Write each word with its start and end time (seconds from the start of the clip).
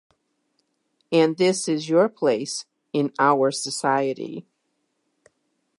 And 1.11 1.37
this 1.37 1.67
is 1.67 1.87
your 1.87 2.09
place 2.09 2.65
in 2.91 3.13
our 3.19 3.51
society. 3.51 4.47